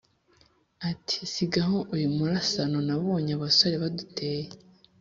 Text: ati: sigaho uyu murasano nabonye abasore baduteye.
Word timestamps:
ati: 0.89 1.19
sigaho 1.33 1.77
uyu 1.95 2.07
murasano 2.15 2.77
nabonye 2.87 3.31
abasore 3.37 3.75
baduteye. 3.83 4.47